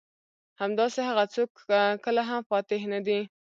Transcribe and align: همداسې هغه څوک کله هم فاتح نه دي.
همداسې 0.61 0.99
هغه 1.09 1.23
څوک 1.33 1.49
کله 2.05 2.21
هم 2.29 2.41
فاتح 2.49 2.81
نه 2.93 2.99
دي. 3.07 3.19